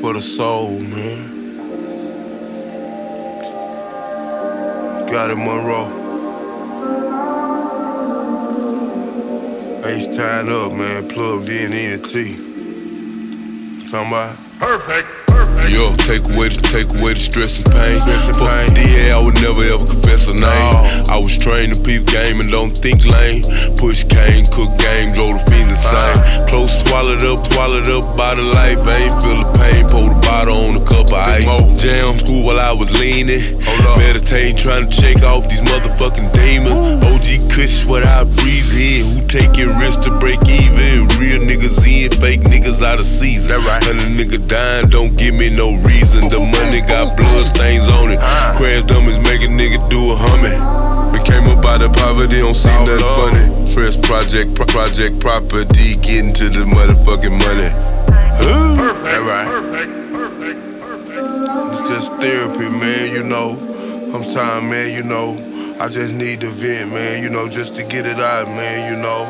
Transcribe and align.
for 0.00 0.12
the 0.12 0.20
soul, 0.20 0.78
man. 0.78 1.28
Gotti, 5.10 5.36
Monroe. 5.36 5.90
H 9.84 10.16
time 10.16 10.50
up, 10.50 10.72
man. 10.72 11.08
Plugged 11.08 11.48
in 11.48 11.72
NT. 11.72 12.49
Talking 13.90 14.06
about 14.06 14.38
Perfect. 14.62 15.08
Perfect. 15.26 15.66
Yo, 15.66 15.90
take 16.06 16.22
away 16.36 16.46
the 16.46 16.62
take 16.62 16.86
away 17.00 17.10
the 17.10 17.24
stress 17.26 17.58
and 17.58 17.74
pain. 17.74 17.98
Stress 17.98 18.28
and 18.30 18.38
Fuck 18.38 18.46
pain. 18.46 18.70
DA, 18.76 19.10
I 19.10 19.18
would 19.18 19.34
never 19.42 19.66
ever 19.66 19.82
confess 19.82 20.30
a 20.30 20.36
name. 20.36 20.46
No. 20.46 21.10
I 21.10 21.18
was 21.18 21.34
trained 21.34 21.74
to 21.74 21.80
peep 21.82 22.06
game 22.06 22.38
and 22.38 22.46
don't 22.54 22.70
think 22.70 23.02
lame. 23.02 23.42
Push 23.82 24.06
cane, 24.06 24.46
cook 24.54 24.70
game, 24.78 25.10
drove 25.10 25.40
the 25.40 25.42
fiends 25.50 25.74
insane. 25.74 26.22
Uh. 26.22 26.46
Close 26.46 26.70
swallowed 26.86 27.24
up, 27.26 27.42
swallowed 27.50 27.90
up 27.90 28.04
by 28.14 28.30
the 28.38 28.46
life. 28.52 28.78
I 28.86 29.10
ain't 29.10 29.16
feel 29.18 29.42
the 29.42 29.48
pain. 29.58 29.82
Pour 29.90 30.06
the 30.06 30.20
bottle 30.22 30.54
on 30.54 30.78
a 30.78 30.84
cup 30.86 31.10
of 31.10 31.26
ice. 31.26 31.48
Jam 31.80 32.14
school 32.20 32.46
while 32.46 32.60
I 32.60 32.70
was 32.76 32.94
leaning. 32.94 33.42
Meditating, 33.98 34.60
trying 34.60 34.86
to 34.86 34.92
check 34.92 35.24
off 35.26 35.50
these 35.50 35.64
motherfucking 35.66 36.30
demons. 36.36 37.00
OG 37.10 37.48
Kush, 37.50 37.88
what 37.88 38.04
I 38.04 38.22
breathe 38.22 38.70
in. 38.76 39.02
Who 39.08 39.18
taking 39.24 39.72
risks 39.80 40.04
to 40.04 40.12
break 40.20 40.38
even? 40.46 40.59
In, 42.80 42.86
out 42.86 42.98
of 42.98 43.04
season. 43.04 43.50
That 43.52 43.60
right. 43.68 43.84
And 43.88 44.00
a 44.00 44.08
nigga 44.16 44.40
dying 44.48 44.88
don't 44.88 45.16
give 45.16 45.34
me 45.34 45.50
no 45.50 45.76
reason. 45.84 46.28
The 46.30 46.40
money 46.40 46.80
got 46.80 47.16
blood 47.16 47.44
stains 47.46 47.88
on 47.88 48.10
it. 48.12 48.18
Ah. 48.20 48.54
Crash 48.56 48.84
dummies 48.84 49.18
make 49.18 49.42
a 49.42 49.50
nigga 49.52 49.78
do 49.90 50.12
a 50.12 50.16
humming. 50.16 50.56
We 51.12 51.18
came 51.28 51.44
up 51.48 51.64
out 51.64 51.82
of 51.82 51.92
poverty, 51.92 52.38
don't 52.40 52.54
see 52.54 52.70
All 52.70 52.86
nothing 52.86 53.04
love. 53.04 53.30
funny. 53.32 53.72
Fresh 53.74 54.00
project, 54.02 54.54
pro- 54.54 54.66
project 54.66 55.20
property, 55.20 55.96
getting 55.96 56.32
to 56.34 56.48
the 56.48 56.64
motherfucking 56.64 57.36
money. 57.36 57.70
Ooh, 58.48 58.76
Perfect. 58.76 59.04
that 59.04 59.22
right. 59.28 59.46
Perfect. 59.46 60.12
Perfect. 60.12 60.80
Perfect. 60.80 61.80
It's 61.80 61.88
just 61.90 62.12
therapy, 62.20 62.68
man, 62.70 63.12
you 63.14 63.22
know. 63.22 63.56
Sometimes, 64.12 64.64
man, 64.70 64.94
you 64.94 65.02
know, 65.02 65.36
I 65.80 65.88
just 65.88 66.14
need 66.14 66.40
to 66.40 66.48
vent, 66.48 66.92
man, 66.92 67.22
you 67.22 67.30
know, 67.30 67.48
just 67.48 67.74
to 67.76 67.82
get 67.84 68.06
it 68.06 68.18
out, 68.18 68.48
man, 68.48 68.90
you 68.92 69.00
know. 69.00 69.28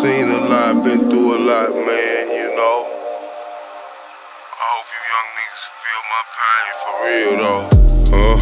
Seen 0.00 0.30
a 0.30 0.40
lot, 0.48 0.84
been 0.84 1.10
through 1.10 1.36
a 1.36 1.40
lot, 1.42 1.70
man, 1.74 2.22
you 2.30 2.54
know. 2.56 2.86
I 4.56 4.64
hope 4.72 4.88
you 4.88 5.02
young 5.12 5.30
niggas 5.36 5.64
feel 5.82 6.02
my 6.12 6.22
pain 6.38 6.72
for 6.80 6.94
real, 7.02 7.34
though. 7.42 7.64
Huh? 8.12 8.38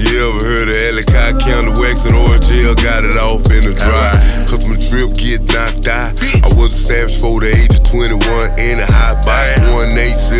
You 0.00 0.18
ever 0.24 0.40
heard 0.44 0.68
of 0.68 0.76
Ellicott 0.88 1.40
County 1.44 1.72
Wax 1.80 2.04
and 2.04 2.14
ORGL 2.14 2.76
got 2.82 3.04
it 3.04 3.16
off 3.16 3.44
in 3.52 3.64
the 3.64 3.74
dry? 3.76 4.12
Cause 4.48 4.66
my 4.68 4.76
trip 4.80 5.12
get 5.14 5.44
knocked 5.52 5.86
out. 5.86 6.16
I 6.44 6.48
was 6.56 6.72
a 6.72 6.80
savage 6.80 7.20
for 7.20 7.40
the 7.40 7.52
age 7.52 7.76
of 7.76 7.84
21 7.84 8.24
in 8.58 8.80
a 8.80 8.88
high 8.88 9.20
bike. 9.20 9.60
187 9.76 9.94
was 9.94 9.94
the 9.94 9.98
case 10.00 10.39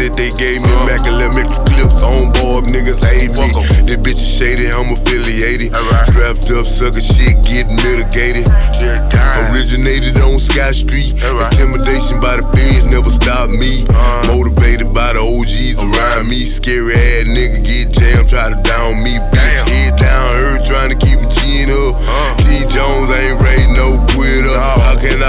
that 0.00 0.16
they 0.16 0.32
gave 0.40 0.64
me. 0.64 0.72
Immaculate 0.82 1.36
mixed 1.36 1.60
clips 1.68 2.00
on 2.00 2.32
board, 2.40 2.64
niggas 2.72 3.04
hate 3.04 3.32
me. 3.36 3.52
That 3.84 4.00
bitch 4.00 4.16
is 4.16 4.32
shady, 4.32 4.72
I'm 4.72 4.88
affiliated. 4.96 5.76
Strapped 6.08 6.48
up, 6.56 6.64
sucker 6.66 7.04
shit, 7.04 7.36
getting 7.44 7.76
mitigated. 7.84 8.48
Originated 9.52 10.16
on 10.24 10.38
Sky 10.38 10.72
Street. 10.72 11.20
Alright. 11.20 11.52
Intimidation 11.60 12.20
by 12.20 12.40
the 12.40 12.46
feds 12.56 12.86
never 12.88 13.10
stopped 13.10 13.52
me. 13.52 13.84
Uh. 13.92 14.24
Motivated 14.32 14.94
by 14.94 15.12
the 15.12 15.20
OGs 15.20 15.76
around 15.76 16.28
me. 16.28 16.44
Scary 16.48 16.94
ass 16.94 17.28
nigga 17.28 17.60
get 17.60 17.92
jammed, 17.92 18.28
try 18.28 18.48
to 18.48 18.56
down 18.62 18.96
me. 19.04 19.20
Bitch, 19.20 19.36
Damn. 19.36 19.66
head 19.68 19.98
down, 20.00 20.28
hurt, 20.28 20.64
trying 20.64 20.90
to 20.90 20.96
keep 20.96 21.20
me 21.20 21.28
chin 21.28 21.68
up. 21.68 21.96
Uh. 22.00 22.36
T. 22.40 22.64
Jones 22.72 23.10
ain't 23.12 23.36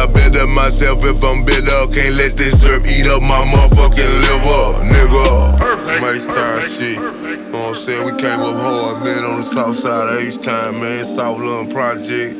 I 0.02 0.08
better 0.08 0.48
myself 0.48 1.06
if 1.06 1.24
I'm 1.24 1.46
bitter? 1.46 1.86
Can't 1.94 2.16
let 2.16 2.36
this 2.36 2.60
syrup 2.64 2.88
eat 2.88 3.06
up 3.06 3.22
my 3.22 3.38
motherfucking 3.54 4.14
liver, 4.26 4.82
nigga. 4.90 5.60
Perfect. 5.60 6.26
H-time 6.26 6.62
shit. 6.68 6.98
Perfect. 6.98 7.46
You 7.46 7.52
know 7.52 7.60
what 7.60 7.70
I'm 7.70 7.76
saying? 7.76 8.06
We 8.06 8.12
came 8.20 8.40
up 8.40 8.56
hard, 8.56 9.04
man, 9.04 9.24
on 9.24 9.42
the 9.42 9.46
south 9.46 9.78
side 9.78 10.10
of 10.10 10.20
H-Time, 10.20 10.80
man. 10.80 11.06
South 11.06 11.70
Project. 11.72 12.36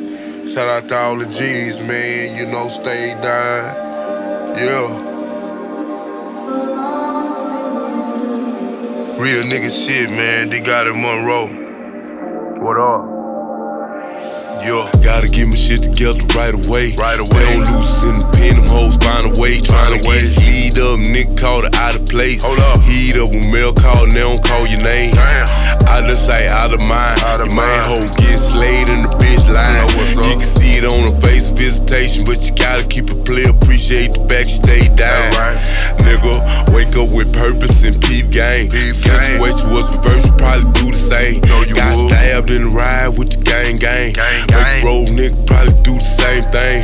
Shout 0.50 0.68
out 0.68 0.88
to 0.88 0.96
all 0.98 1.16
the 1.16 1.24
G's, 1.26 1.78
man. 1.78 2.36
You 2.36 2.46
know, 2.50 2.68
stay 2.68 3.14
down. 3.22 3.76
Yeah. 4.58 5.10
Real 9.22 9.44
nigga 9.44 9.70
shit, 9.70 10.10
man. 10.10 10.50
D-Gotti 10.50 11.00
Monroe. 11.00 11.46
What 12.60 12.76
up? 12.76 13.11
Yo, 14.62 14.86
gotta 15.02 15.26
get 15.26 15.48
my 15.50 15.54
shit 15.58 15.82
together 15.82 16.22
right 16.38 16.54
away. 16.54 16.94
Right 16.94 17.18
They 17.18 17.26
away. 17.26 17.42
don't 17.58 17.66
lose 17.66 18.02
in 18.06 18.14
the 18.14 18.26
pen, 18.30 18.54
them 18.62 18.68
hoes 18.70 18.94
find 19.02 19.26
a 19.26 19.34
way. 19.40 19.58
Trying 19.58 19.98
to 19.98 19.98
a 19.98 20.08
way. 20.08 20.22
get 20.22 20.38
lead 20.38 20.78
up, 20.78 20.98
nigga 21.02 21.34
called 21.34 21.64
it 21.66 21.74
out 21.74 21.96
of 21.98 22.06
place. 22.06 22.38
Hold 22.46 22.60
up. 22.70 22.78
Heat 22.86 23.18
up 23.18 23.30
when 23.34 23.50
mail 23.50 23.74
call, 23.74 24.04
and 24.06 24.12
they 24.12 24.22
don't 24.22 24.38
call 24.44 24.62
your 24.70 24.78
name. 24.80 25.10
Damn. 25.10 25.90
Out 25.90 26.06
of 26.08 26.14
sight, 26.16 26.46
out 26.54 26.70
of 26.72 26.78
mind. 26.86 27.18
Out 27.26 27.42
of 27.42 27.50
your 27.50 27.58
main 27.58 27.66
mind. 27.66 27.90
hoe 27.90 28.06
get 28.22 28.38
slayed 28.38 28.86
in 28.86 29.02
the 29.02 29.10
bitch 29.18 29.42
line. 29.50 29.74
know 29.82 29.90
what's. 29.98 30.14
You 30.14 30.38
can 30.38 30.46
see 30.46 30.78
it 30.78 30.86
on 30.86 31.10
her 31.10 31.16
face, 31.26 31.50
visitation, 31.50 32.22
but 32.22 32.38
you 32.46 32.54
gotta 32.54 32.86
keep 32.86 33.10
it 33.10 33.26
clear. 33.26 33.50
Appreciate 33.50 34.14
the 34.14 34.22
fact 34.30 34.46
you 34.46 34.62
stay 34.62 34.86
down. 34.94 35.26
Right. 35.34 35.58
Nigga, 36.06 36.38
wake 36.70 36.94
up 36.94 37.10
with 37.10 37.34
purpose 37.34 37.82
and 37.82 37.98
peep 37.98 38.30
game. 38.30 38.70
Peep. 38.70 38.94
Situation 38.94 39.74
was 39.74 39.90
reversed, 39.98 40.30
you 40.30 40.34
probably 40.38 40.70
do 40.78 40.94
the 40.94 41.02
same. 41.02 41.42
Know 41.50 41.66
you 41.66 41.74
Got 41.74 41.98
would. 41.98 42.14
stabbed 42.14 42.50
nigga 45.22 45.46
probably 45.46 45.74
do 45.82 45.94
the 45.94 46.00
same 46.00 46.42
thing. 46.50 46.82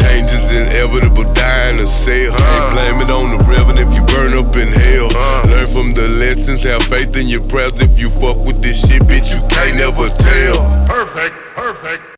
Change 0.00 0.30
is 0.32 0.56
inevitable, 0.56 1.32
dying 1.34 1.76
to 1.78 1.86
sell. 1.86 2.32
Uh. 2.32 2.40
Ain't 2.40 2.72
blame 2.72 2.98
it 3.04 3.10
on 3.10 3.36
the 3.36 3.44
reverend 3.44 3.78
if 3.78 3.92
you 3.94 4.02
burn 4.06 4.32
up 4.32 4.56
in 4.56 4.68
hell. 4.68 5.08
Learn 5.44 5.66
from 5.68 5.92
the 5.92 6.08
lessons, 6.08 6.62
have 6.64 6.82
faith 6.84 7.16
in 7.16 7.28
your 7.28 7.42
prayers. 7.42 7.80
If 7.80 7.98
you 7.98 8.08
fuck 8.08 8.38
with 8.44 8.62
this 8.62 8.88
shit, 8.88 9.02
bitch, 9.02 9.34
you 9.34 9.40
can't 9.48 9.76
never 9.76 10.08
tell. 10.08 10.86
Perfect, 10.86 11.34
perfect. 11.54 12.17